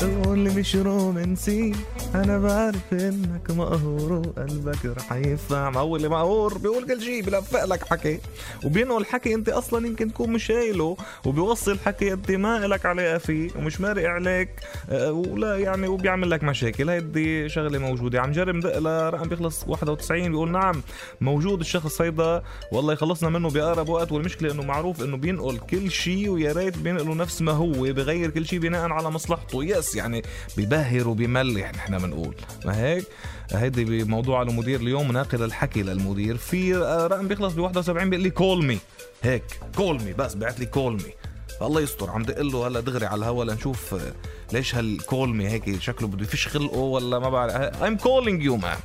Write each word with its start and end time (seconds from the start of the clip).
قول 0.00 0.38
مش 0.38 0.76
رومانسي. 0.76 1.72
أنا 2.14 2.38
بعرف 2.38 2.92
إنك 2.92 3.50
مقهور 3.50 4.12
وقلبك 4.12 4.84
رح 4.86 5.12
يدفع 5.12 5.70
ما 5.70 5.80
هو 5.80 5.96
اللي 5.96 6.08
مقهور 6.08 6.58
بيقول 6.58 6.86
كل 6.86 7.02
شيء 7.02 7.22
بلفق 7.22 7.64
لك 7.64 7.84
حكي. 7.84 8.20
وبينقل 8.64 9.04
حكي 9.04 9.34
أنت 9.34 9.48
أصلا 9.48 9.86
يمكن 9.86 10.12
تكون 10.12 10.30
مش 10.30 10.52
قايله 10.52 10.96
وبيوصل 11.24 11.78
حكي 11.78 12.12
أنت 12.12 12.30
ما 12.30 12.66
لك 12.66 12.86
علاقه 12.86 13.18
فيه 13.18 13.50
ومش 13.56 13.80
مارق 13.80 14.08
عليك. 14.10 14.48
آه، 14.90 15.12
ولا 15.12 15.58
يعني 15.58 15.88
وبيعمل 15.88 16.30
لك 16.30 16.42
مشاكل. 16.44 16.90
هيدي 16.90 17.48
شغلة 17.48 17.78
موجودة. 17.78 18.20
عم 18.20 18.32
جرب 18.32 18.54
ندق 18.54 18.78
لرقم 18.78 19.28
بيخلص 19.28 19.64
91 19.68 20.30
بيقول 20.30 20.50
نعم 20.50 20.82
موجود 21.20 21.60
الشخص 21.60 22.00
هيدا. 22.00 22.42
والله 22.72 22.94
خلصنا 22.94 23.28
منه 23.30 23.50
بأقرب 23.50 23.88
وقت. 23.88 24.12
والمشكلة 24.12 24.52
إنه 24.52 24.62
معروف 24.62 25.02
إنه 25.02 25.16
بينقل 25.16 25.58
كل 25.58 25.90
شيء 25.90 26.28
ويا 26.28 26.52
ريت 26.52 26.78
بينقله 26.78 27.14
نفس 27.14 27.42
ما 27.42 27.52
هو. 27.52 27.72
بغير 27.72 28.30
كل 28.30 28.46
شيء 28.46 28.58
بناء 28.58 28.90
على 28.90 29.10
مصلحته. 29.10 29.64
yes. 29.64 29.87
يعني 29.94 30.22
ببهر 30.56 31.08
وبيملح 31.08 31.74
نحن 31.74 31.98
بنقول. 31.98 32.34
ما 32.64 32.80
هيك؟ 32.80 33.04
هيدي 33.52 33.84
بموضوع 33.84 34.42
المدير 34.42 34.80
اليوم 34.80 35.12
ناقل 35.12 35.42
الحكي 35.42 35.82
للمدير. 35.82 36.36
في 36.36 36.74
رقم 37.10 37.28
بيخلص 37.28 37.54
ب 37.54 37.58
71 37.58 38.10
بيقول 38.10 38.22
لي 38.22 38.30
call 38.30 38.64
me 38.64 38.78
هيك. 39.22 39.44
call 39.76 40.02
me 40.02 40.12
بس 40.12 40.34
بعت 40.34 40.60
لي 40.60 40.66
call 40.66 40.92
me 40.92 41.14
الله 41.62 41.80
يستر. 41.80 42.10
عم 42.10 42.22
دق 42.22 42.40
له 42.40 42.66
هلأ 42.66 42.80
دغري 42.80 43.06
على 43.06 43.18
الهوا 43.18 43.44
لنشوف 43.44 43.94
آه، 43.94 44.12
ليش 44.52 44.74
هال 44.74 44.92
call 44.92 45.28
me 45.28 45.48
هيك 45.48 45.80
شكله 45.80 46.08
بده 46.08 46.22
يفش 46.22 46.48
خلقه 46.48 46.78
ولا 46.78 47.18
ما 47.18 47.28
بعرف. 47.28 47.82
I'm 47.82 47.98
calling 48.02 48.42
you 48.46 48.62
man. 48.64 48.78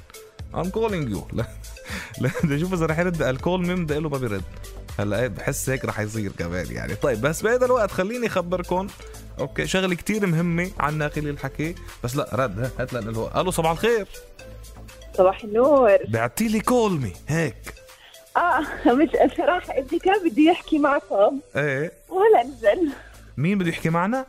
I'm 0.56 0.72
calling 0.72 1.14
you. 1.16 1.22
لا 1.38 1.46
لا 2.22 2.30
بدي 2.44 2.56
أشوف 2.56 2.74
إذا 2.74 2.86
رح 2.86 3.00
يرد. 3.00 3.22
ال 3.22 3.31
call 3.31 3.68
me 3.68 3.76
بدي 3.76 4.00
له 4.00 4.10
ما 4.10 4.18
بيرد. 4.18 4.44
هلا 5.00 5.20
إيه، 5.22 5.28
بحس 5.28 5.70
هيك 5.70 5.86
رح 5.86 6.00
يصير 6.00 6.32
كمان 6.32 6.66
يعني. 6.72 6.96
طيب 6.96 7.22
بس 7.22 7.42
بهذا 7.42 7.66
الوقت 7.66 7.92
خليني 7.92 8.28
اخبركم 8.28 8.88
okay 9.40 9.68
شغلة 9.68 9.96
كتير 9.96 10.26
مهمة 10.28 10.72
عن 10.80 10.98
ناقلي 10.98 11.30
الحكي. 11.30 11.76
بس 12.04 12.16
لا 12.16 12.30
رد 12.34 12.60
ها، 12.60 12.72
هات 12.80 12.94
لنا 12.94 13.10
الهواء. 13.10 13.42
ألو 13.42 13.52
صباح 13.52 13.72
الخير. 13.72 14.08
صباح 15.18 15.44
النور. 15.44 15.98
بعتي 16.08 16.48
لي 16.48 16.60
call 16.60 16.92
me 16.92 17.14
هيك. 17.28 17.74
آه 18.38 18.60
مش 18.94 19.10
صراحة 19.38 19.78
ابني 19.78 20.00
كان 20.00 20.30
بده 20.30 20.42
يحكي 20.42 20.80
معكم. 20.80 21.40
إيه. 21.56 21.92
ولا 22.10 22.44
نزل. 22.44 22.90
مين 23.38 23.58
بده 23.58 23.70
يحكي 23.70 23.90
معنا؟ 23.90 24.26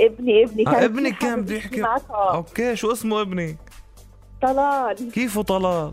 ابني 0.00 0.44
ابني 0.44 0.64
كان 0.64 0.74
آه 0.74 0.84
ابنك 0.84 1.16
كتير 1.16 1.28
كان 1.28 1.42
بده 1.42 1.54
يحكي. 1.54 1.80
معكم. 1.80 2.14
okay 2.14 2.76
شو 2.76 2.92
اسمه 2.92 3.20
ابني؟ 3.20 3.56
طلال. 4.42 5.12
كيفه 5.12 5.42
طلال؟ 5.42 5.92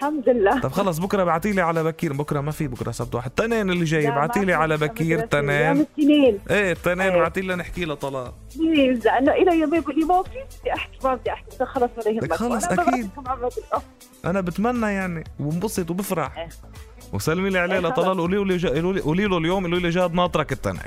الحمد 0.00 0.28
لله. 0.28 0.60
طب 0.60 0.72
خلص 0.72 0.98
بكرة 0.98 1.24
بعتي 1.24 1.52
لي 1.52 1.60
على 1.60 1.84
بكير. 1.84 2.12
بكرة 2.12 2.40
ما 2.40 2.50
في 2.50 2.68
بكرة 2.68 2.90
سبت 2.90 3.14
واحد. 3.14 3.30
تنين 3.30 3.70
اللي 3.70 3.84
جاي 3.84 4.02
لا، 4.06 4.10
بعتي 4.10 4.40
ما 4.40 4.44
لي 4.44 4.52
على. 4.52 4.76
بكير. 4.76 5.18
يوم 5.18 5.26
تنين. 5.28 5.86
إيه 6.50 6.72
التنين. 6.72 7.00
إيه. 7.00 7.20
بعتي 7.20 7.40
لي 7.40 7.54
نحكي 7.54 7.84
له 7.84 7.94
طلال 7.94 8.32
please 8.56 9.04
لأنه 9.04 9.32
إلى 9.32 9.58
يومين 9.60 9.80
بقول 9.80 9.98
لي 9.98 10.04
ما 10.04 10.22
في 10.22 10.30
بدي 10.60 10.72
أحكي 10.72 10.98
ما 11.04 11.14
بدي 11.14 11.30
أحكي. 11.32 11.64
خلص 11.64 11.90
ولا 11.98 12.08
يهمك. 12.08 12.32
خلص، 12.34 12.66
بقول 12.66 13.08
أنا 14.24 14.40
بتمنى 14.40 14.86
يعني 14.86 15.24
وبنبسط 15.40 15.90
وبفرح. 15.90 16.38
إيه. 16.38 16.48
وسلمي 17.12 17.50
لي 17.50 17.58
عليه 17.58 17.74
إيه، 17.74 17.80
لطلال 17.80 18.18
قولي 18.18 18.36
له 18.36 18.40
قولي 18.40 18.80
له- 18.80 19.02
قولي 19.02 19.24
له 19.26 19.38
اليوم 19.38 19.64
قولي 19.64 19.80
له 19.80 19.90
جاد 19.90 20.14
ناطرك 20.14 20.52
التنين. 20.52 20.80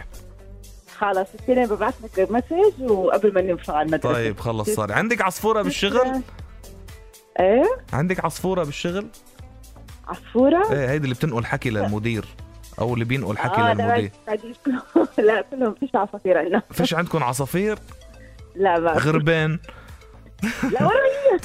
خلص 0.97 1.27
التنين 1.39 1.65
ببعث 1.67 1.93
لك 2.17 2.31
message 2.31 2.91
وقبل 2.91 3.33
ما 3.33 3.41
ننفع 3.41 3.73
على 3.73 3.85
المدرسة. 3.85 4.13
طيب 4.13 4.39
خلص 4.39 4.69
صار. 4.69 4.91
عندك 4.91 5.21
عصفورة 5.21 5.61
بالشغل؟ 5.61 6.21
إيه؟ 7.39 7.63
عندك 7.93 8.25
عصفورة 8.25 8.63
بالشغل؟ 8.63 9.07
عصفورة؟ 10.07 10.71
إيه 10.71 10.89
هيدي 10.89 11.03
اللي 11.03 11.15
بتنقل 11.15 11.45
حكي 11.45 11.69
للمدير 11.69 12.25
أو 12.81 12.93
اللي 12.93 13.05
بينقل 13.05 13.37
حكي 13.37 13.61
آه، 13.61 13.73
للمدير. 13.73 14.11
لا 15.17 15.41
كلهم- 15.51 15.75
فيش 15.79 15.89
عصافير 15.95 16.37
عندنا. 16.37 16.61
فيش 16.71 16.93
عندكم 16.93 17.23
عصافير؟ 17.23 17.77
لا 18.55 18.79
ما 18.79 18.91
غربان. 18.91 19.59
لا 20.71 20.81
ولا 20.87 20.99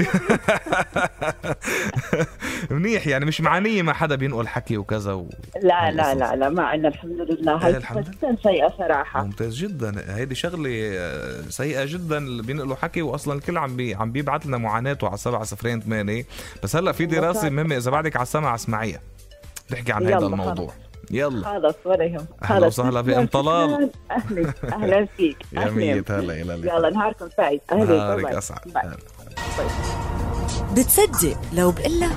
منيح 2.70 3.06
يعني 3.06 3.24
مش 3.24 3.40
معنيه 3.40 3.82
مع 3.82 3.92
حدا 3.92 4.14
بينقل 4.14 4.48
حكي 4.48 4.76
وكذا 4.78 5.12
و... 5.12 5.28
لا 5.62 5.90
لا 5.90 6.14
لا 6.14 6.36
لا 6.36 6.48
ما 6.48 6.62
عندنا 6.62 6.88
الحمد 6.88 7.20
لله. 7.20 7.56
هاي 7.56 7.76
الحمد 7.76 8.10
جدا 8.10 8.36
سيئة 8.42 8.68
صراحة. 8.78 9.24
ممتاز 9.24 9.56
جدا. 9.56 10.16
هيدي 10.16 10.34
شغلة 10.34 10.70
آه، 10.92 11.40
سيئة 11.48 11.84
جدا 11.84 12.18
اللي 12.18 12.42
بينقلوا 12.42 12.76
حكي 12.76 13.02
واصلا 13.02 13.34
الكل 13.34 13.58
عم 13.58 13.76
بي 13.76 13.94
عم 13.94 14.12
بيبعت 14.12 14.46
لنا 14.46 14.58
معاناته 14.58 15.08
على 15.08 15.16
7 15.16 15.44
صفرين 15.44 15.80
8 15.80 16.24
بس 16.62 16.76
هلأ 16.76 16.92
في 16.92 17.06
دراسة 17.06 17.44
والله. 17.44 17.62
مهمة 17.62 17.76
إذا 17.76 17.90
بعدك 17.90 18.16
على 18.16 18.22
السمع 18.22 18.54
اسمعيها. 18.54 19.00
بتحكي 19.68 19.92
عن 19.92 20.02
يلا، 20.02 20.18
هذا 20.18 20.26
الموضوع 20.26 20.72
يلا. 21.10 21.44
خلص 21.44 21.74
ولا 21.84 22.04
يهم 22.04 22.26
أهلا 22.42 22.66
وسهلا 22.66 23.00
بأم 23.00 23.26
طلال. 23.26 23.90
أهلا 24.10 24.52
أهلا 24.64 25.06
فيك. 25.16 25.36
يا. 25.52 25.70
ميت. 25.70 26.10
هلا 26.10 26.42
اللقاء. 26.42 26.78
يلا 26.78 26.90
نهاركم 26.90 27.28
سعيد. 27.36 27.60
أهلا 27.72 27.96
نهارك. 27.96 28.24
أسعد. 28.26 28.58
بتصدق 30.76 31.36
لو 31.52 31.70
بقلك 31.70 32.16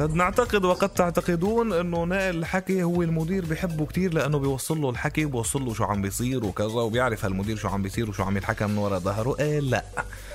قد 0.00 0.14
نعتقد 0.14 0.64
وقد 0.64 0.88
تعتقدون 0.88 1.72
أنه 1.72 2.04
ناقل 2.04 2.36
الحكي 2.36 2.82
هو 2.82 3.02
المدير 3.02 3.44
بحبه 3.44 3.86
كتير 3.86 4.14
لأنه 4.14 4.38
بيوصل 4.38 4.80
له 4.80 4.90
الحكي 4.90 5.24
وبيوصل 5.24 5.64
له 5.64 5.74
شو 5.74 5.84
عم 5.84 6.02
بيصير 6.02 6.44
وكذا 6.44 6.66
وبيعرف 6.66 7.24
هالمدير 7.24 7.56
شو 7.56 7.68
عم 7.68 7.82
بيصير 7.82 8.10
وشو 8.10 8.22
عم 8.22 8.36
يتحكى 8.36 8.66
من 8.66 8.78
ورا 8.78 8.98
ظهره. 8.98 9.36
إيه 9.40 9.60
لا 9.60 9.84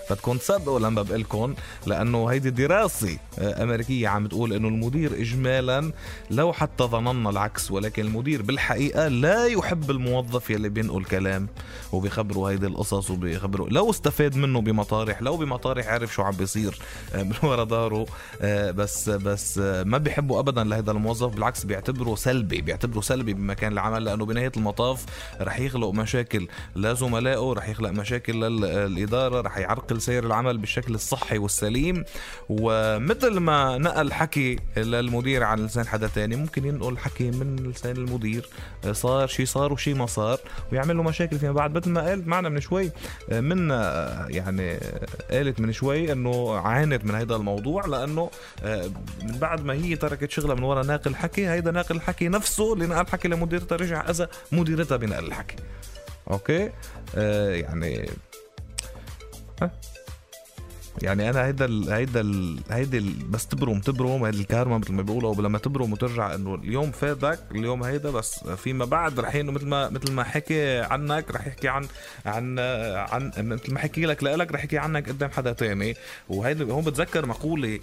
بدكم 0.10 0.38
تصدقوا 0.38 0.80
لما 0.80 1.02
بقلكم 1.02 1.56
لأنه 1.88 2.28
هيدي 2.28 2.50
دراسه 2.50 3.18
امريكيه 3.40 4.08
عم 4.08 4.24
بتقول 4.24 4.54
إنه 4.54 4.68
المدير 4.68 5.22
اجمالا 5.22 5.92
لو 6.32 6.54
حتى 6.54 6.84
ظننا 6.84 7.30
العكس 7.30 7.72
ولكن 7.72 8.06
المدير 8.06 8.42
بالحقيقة 8.42 9.08
لا 9.08 9.46
يحب 9.46 9.92
الموظف 9.92 10.50
يلي 10.50 10.70
بينقل 10.70 11.04
كلام 11.04 11.48
وبيخبره 11.92 12.50
هيدي 12.50 12.68
القصص 12.68 13.12
وبيخبره 13.12 13.68
لو 13.70 13.90
استفاد 13.90 14.36
منه 14.36 14.62
بمطارح 14.62 15.22
لو 15.22 15.38
بمطارح 15.38 15.88
عرف 15.88 16.14
شو 16.14 16.22
عم 16.22 16.34
بيصير 16.34 16.80
آه، 17.14 17.24
من 17.24 17.34
ورا 17.44 17.64
ظهره 17.64 18.06
آه، 18.42 18.72
بس 18.72 19.10
بس 19.10 19.55
ما 19.58 19.98
بيحبوا 19.98 20.40
ابدا 20.40 20.64
لهذا 20.64 20.92
الموظف 20.92 21.34
بالعكس 21.34 21.64
بيعتبره 21.64 22.16
سلبي 22.16 22.62
بيعتبره 22.62 23.02
سلبي 23.02 23.34
بمكان 23.34 23.72
العمل 23.72 24.06
لأنه 24.06 24.26
بنهاية 24.26 24.52
المطاف 24.58 25.06
رح 25.42 25.60
يخلق 25.60 25.90
مشاكل 25.90 26.48
لزملائه 26.76 27.54
رح 27.54 27.70
يخلق 27.70 27.90
مشاكل 27.90 28.34
للإدارة 28.34 29.42
رح 29.42 29.58
يعرقل 29.58 30.02
سير 30.02 30.26
العمل 30.26 30.58
بالشكل 30.58 30.94
الصحي 30.96 31.38
والسليم. 31.38 32.04
ومثل 32.50 33.38
ما 33.38 33.78
نقل 33.78 34.14
حكي 34.14 34.60
للمدير 34.78 35.44
عن 35.44 35.66
لسان 35.66 35.88
حدا 35.88 36.08
تاني 36.08 36.36
ممكن 36.36 36.66
ينقل 36.66 36.98
حكي 36.98 37.32
من 37.32 37.56
لسان 37.56 37.98
المدير 37.98 38.50
صار 38.92 39.28
شي 39.28 39.46
صار 39.46 39.74
وشي 39.74 39.94
ما 39.94 40.06
صار 40.06 40.40
ويعمل 40.72 40.98
له 40.98 41.04
مشاكل 41.04 41.40
فيما 41.40 41.52
بعد. 41.52 41.78
مثل 41.78 41.90
ما 41.90 42.02
قالت 42.02 42.28
معنا 42.28 42.50
من 42.50 42.62
شوي 42.62 42.92
من 43.32 43.70
يعني 44.30 44.80
قالت 45.32 45.60
من 45.60 45.72
شوي 45.72 46.12
إنه 46.12 46.58
عانت 46.58 47.06
من 47.06 47.16
هذا 47.16 47.36
الموضوع 47.36 47.86
لأنه 47.86 48.30
من 49.24 49.38
بعد 49.46 49.66
ما 49.66 49.74
هي 49.74 49.96
تركت 49.96 50.32
شغلها 50.32 50.56
من 50.56 50.64
وراء 50.64 50.86
ناقل 50.86 51.16
حكي 51.16 51.50
هيدا 51.50 51.72
ناقل 51.72 51.96
الحكي 51.96 52.28
نفسه 52.28 52.74
اللي 52.74 52.88
نقل 52.88 53.08
حكي 53.08 53.28
لمديرتها 53.28 53.76
رجع 53.76 54.10
اذى 54.10 54.28
مديرتها 54.52 54.98
بنقل 54.98 55.26
الحكي. 55.26 55.56
أوكي؟ 56.32 56.72
آه 57.16 57.50
يعني؟ 57.50 58.10
يعني 61.02 61.30
أنا 61.30 61.46
هيدا 61.46 61.66
ال 61.66 61.90
هيدا 61.90 62.22
ال 62.22 62.60
هيدي 62.72 62.98
ال 62.98 63.14
بس 63.14 63.48
تبرم 63.48 63.80
تبرم 63.80 64.26
الكارما 64.26 64.78
مثل 64.78 64.94
ما 64.94 65.02
بيقولوا 65.02 65.36
لما 65.36 65.58
تبرم 65.58 65.94
وترجع 65.94 66.36
إنه 66.36 66.56
اليوم 66.56 66.92
فادك 66.92 67.40
اليوم 67.52 67.84
هيدا 67.84 68.12
بس 68.12 68.40
فيما 68.44 68.86
بعد 68.86 69.20
رح 69.20 69.36
انه 69.36 69.52
مثل 69.52 69.66
ما 69.66 69.90
مثل 69.90 70.12
ما 70.12 70.24
حكي 70.24 70.80
عنك 70.80 71.32
رح 71.32 71.48
يحكي 71.48 71.68
عن 71.68 71.88
عن 72.26 72.60
عن 72.60 73.32
مثل 73.38 73.74
ما 73.74 73.80
حكي 73.80 74.06
لك 74.06 74.24
لك 74.24 74.52
رح 74.52 74.60
يحكي 74.60 74.78
عنك 74.78 75.10
قدام 75.10 75.30
حدا 75.30 75.54
تاني. 75.54 75.96
وهيدا 76.30 76.74
هون 76.74 76.84
بتذكر 76.84 77.26
مقولة 77.26 77.80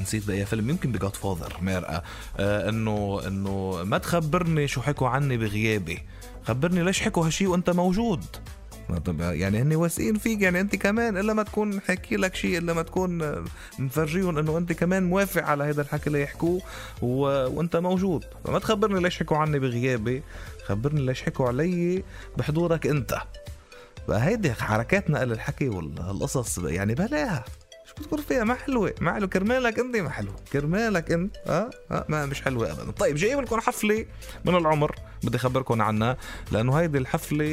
نسيت 0.00 0.26
بأي 0.26 0.46
فيلم. 0.46 0.70
يمكن 0.70 0.92
بجاد 0.92 1.16
فاذر 1.16 1.56
مرقة 1.62 2.02
آه 2.36 2.68
إنه 2.68 3.20
إنه 3.26 3.82
ما 3.84 3.98
تخبرني 3.98 4.68
شو 4.68 4.82
حكوا 4.82 5.08
عني 5.08 5.36
بغيابي. 5.36 6.02
خبرني 6.44 6.82
ليش 6.82 7.00
حكوا 7.02 7.26
هالشي 7.26 7.46
وأنت 7.46 7.70
موجود. 7.70 8.24
طب 9.04 9.20
يعني 9.20 9.62
هن 9.62 9.74
واثقين 9.74 10.14
فيك 10.18 10.42
يعني 10.42 10.60
أنت 10.60 10.76
كمان 10.76 11.16
إلا 11.16 11.32
ما 11.32 11.42
تكون 11.42 11.80
حكي 11.80 12.16
لك 12.16 12.34
شيء 12.34 12.58
إلا 12.58 12.72
ما 12.72 12.82
تكون 12.82 13.42
مفرجيهم 13.78 14.38
إنه 14.38 14.58
أنت 14.58 14.72
كمان 14.72 15.02
موافق 15.02 15.44
على 15.44 15.64
هذا 15.64 15.82
الحكي 15.82 16.06
اللي 16.06 16.22
يحكوه 16.22 16.62
و... 17.02 17.18
وأنت 17.56 17.76
موجود. 17.76 18.24
فما 18.44 18.58
تخبرني 18.58 19.00
ليش 19.00 19.18
حكوا 19.18 19.36
عني 19.36 19.58
بغيابي. 19.58 20.22
خبرني 20.66 21.06
ليش 21.06 21.22
حكوا 21.22 21.48
علي 21.48 22.02
بحضورك 22.36 22.86
أنت. 22.86 23.16
بقى 24.08 24.24
هيدي 24.24 24.52
حركات 24.52 25.10
نقل 25.10 25.32
الحكي 25.32 25.68
والقصص 25.68 26.58
يعني 26.58 26.94
بلاها. 26.94 27.44
شو 27.86 27.94
بتقول 27.94 28.22
فيها؟ 28.22 28.44
ما 28.44 28.54
حلوة. 28.54 28.94
ما 29.00 29.12
حلوة. 29.14 29.28
كرمالك 29.28 29.78
انت 29.78 29.96
ما 29.96 30.10
حلوة. 30.10 30.34
كرمالك 30.52 31.12
انت. 31.12 31.36
آه, 31.46 31.70
آه 31.90 32.04
ما 32.08 32.26
مش 32.26 32.42
حلوة 32.42 32.72
ابدا. 32.72 32.90
طيب 32.90 33.16
جايب 33.16 33.40
لكم 33.40 33.60
حفلة 33.60 34.06
من 34.44 34.56
العمر. 34.56 34.94
بدي 35.22 35.36
أخبركم 35.36 35.82
عنها 35.82 36.16
لأنه 36.52 36.74
هيدي 36.74 36.98
الحفلة 36.98 37.44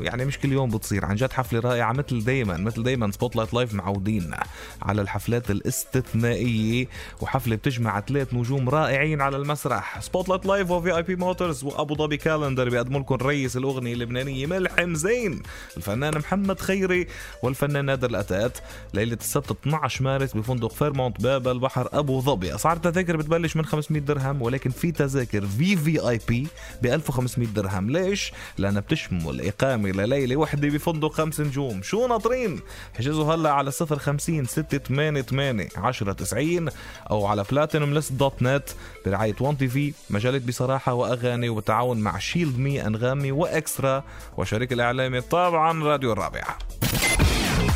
يعني 0.00 0.24
مش 0.24 0.38
كل 0.38 0.52
يوم 0.52 0.70
بتصير. 0.70 1.04
عن 1.04 1.14
جد 1.14 1.32
حفلة 1.32 1.60
رائعة 1.60 1.92
مثل 1.92 2.24
دايما 2.24 2.56
مثل 2.56 2.82
دايما 2.82 3.10
Spotlight 3.10 3.54
Live 3.54 3.74
معودين 3.74 4.34
على 4.82 5.02
الحفلات 5.02 5.50
الاستثنائية. 5.50 6.86
وحفلة 7.20 7.56
بتجمع 7.56 8.00
ثلاث 8.00 8.34
نجوم 8.34 8.68
رائعين 8.68 9.20
على 9.20 9.36
المسرح. 9.36 10.00
Spotlight 10.00 10.46
Live 10.46 10.96
و 10.96 11.02
VIP 11.02 11.16
Motors 11.16 11.64
وابو 11.64 11.94
ظبي 11.94 12.16
Calendar 12.16 12.68
بيقدموا 12.68 13.00
لكم 13.00 13.14
رئيس 13.14 13.56
الأغنية 13.56 13.92
اللبنانية 13.92 14.46
ملحم 14.46 14.94
زين 14.94 15.42
الفنان 15.76 16.18
محمد 16.18 16.60
خيري 16.60 17.06
والفنان 17.42 17.84
نادر 17.84 18.10
الأتات. 18.10 18.58
ليلة 18.94 19.18
السبت 19.20 19.50
12 19.50 19.73
مارس 20.00 20.36
بفندق 20.36 20.72
فيرمونت 20.72 21.20
باب 21.20 21.48
البحر 21.48 21.88
أبو 21.92 22.20
ظبي. 22.20 22.54
أسعار 22.54 22.76
التذاكر 22.76 23.16
بتبلش 23.16 23.56
من 23.56 23.64
500 23.64 24.02
درهم 24.02 24.42
ولكن 24.42 24.70
في 24.70 24.92
تذاكر 24.92 25.46
في 25.46 25.76
VIP 25.76 26.46
ب 26.82 26.86
1500 26.86 27.48
درهم. 27.48 27.90
ليش؟ 27.90 28.32
لأنها 28.58 28.80
بتشمل 28.80 29.46
إقامة 29.46 29.88
لليلة 29.90 30.36
وحدة 30.36 30.68
بفندق 30.68 31.12
خمس 31.12 31.40
نجوم. 31.40 31.82
شو 31.82 32.06
ناطرين؟ 32.06 32.60
احجزوا 32.96 33.34
هلا 33.34 33.50
على 33.50 33.70
050 33.70 34.44
688 34.44 35.60
1090 35.60 36.68
أو 37.10 37.26
على 37.26 37.44
Platinumlist 37.50 38.12
dot 38.12 38.42
net 38.42 38.68
برعاية 39.06 39.34
1 39.40 39.58
TV 39.58 39.92
مجله 40.10 40.38
بصراحة 40.38 40.92
وأغاني 40.94 41.48
وبالتعاون 41.48 41.98
مع 41.98 42.18
Shield 42.18 42.58
Me 42.58 42.86
أنغامي 42.86 43.32
وإكسترا 43.32 44.04
وشريكي 44.36 44.72
الإعلامي 44.72 45.20
طبعا 45.20 45.84
راديو 45.84 46.12
الرابعة. 46.12 46.58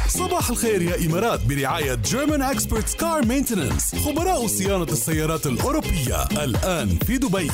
صباح 0.09 0.51
الخير 0.51 0.83
يا 0.83 1.07
إمارات 1.07 1.41
برعاية 1.45 1.95
German 1.95 2.43
Experts 2.43 2.97
Car 2.97 3.27
Maintenance 3.27 3.95
خبراء 3.95 4.47
صيانة 4.47 4.85
السيارات 4.85 5.47
الأوروبية 5.47 6.23
الآن 6.25 6.89
في 6.89 7.19
دبي. 7.19 7.51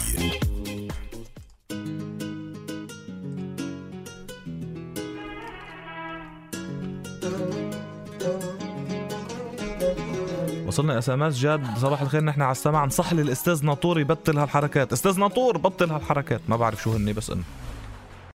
وصلنا 10.66 10.98
SMS 10.98 11.38
جاد. 11.38 11.78
صباح 11.78 12.00
الخير 12.00 12.24
نحن 12.24 12.42
على 12.42 12.52
السماع. 12.52 12.84
نصح 12.84 13.12
لي 13.12 13.22
الاستاذ 13.22 13.64
ناطور 13.64 14.00
يبطل 14.00 14.38
هالحركات. 14.38 14.92
أستاذ 14.92 15.20
ناطور 15.20 15.58
بطل 15.58 15.90
هالحركات. 15.90 16.40
ما 16.48 16.56
بعرف 16.56 16.82
شو 16.82 16.92
هني 16.92 17.12
بس 17.12 17.30
إنه. 17.30 17.42